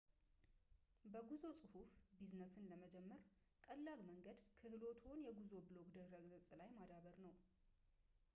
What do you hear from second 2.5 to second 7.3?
ለመጀመር ቀላሉ መንገድ ክህሎትዎን የጉዞ ብሎግ ድረ ገጽ ላይ ማዳበር